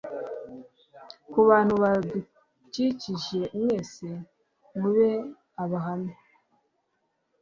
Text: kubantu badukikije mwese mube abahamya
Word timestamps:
kubantu 1.31 1.73
badukikije 1.83 3.41
mwese 3.59 4.07
mube 4.79 5.11
abahamya 5.63 6.15